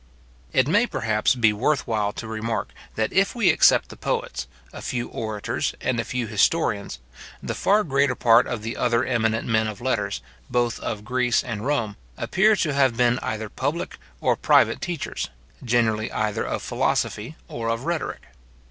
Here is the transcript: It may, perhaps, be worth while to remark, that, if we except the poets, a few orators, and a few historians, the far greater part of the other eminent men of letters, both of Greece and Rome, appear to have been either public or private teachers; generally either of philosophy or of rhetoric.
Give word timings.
It 0.51 0.67
may, 0.67 0.87
perhaps, 0.87 1.35
be 1.35 1.53
worth 1.53 1.85
while 1.85 2.11
to 2.13 2.25
remark, 2.27 2.73
that, 2.95 3.13
if 3.13 3.35
we 3.35 3.49
except 3.49 3.89
the 3.89 3.95
poets, 3.95 4.47
a 4.73 4.81
few 4.81 5.09
orators, 5.09 5.75
and 5.79 5.99
a 5.99 6.03
few 6.03 6.25
historians, 6.25 6.97
the 7.43 7.53
far 7.53 7.83
greater 7.83 8.15
part 8.15 8.47
of 8.47 8.63
the 8.63 8.75
other 8.77 9.05
eminent 9.05 9.47
men 9.47 9.67
of 9.67 9.79
letters, 9.79 10.21
both 10.49 10.79
of 10.79 11.05
Greece 11.05 11.43
and 11.43 11.67
Rome, 11.67 11.97
appear 12.17 12.55
to 12.55 12.73
have 12.73 12.97
been 12.97 13.19
either 13.19 13.47
public 13.47 13.99
or 14.21 14.35
private 14.35 14.81
teachers; 14.81 15.29
generally 15.63 16.11
either 16.11 16.43
of 16.47 16.63
philosophy 16.63 17.35
or 17.47 17.69
of 17.69 17.85
rhetoric. 17.85 18.23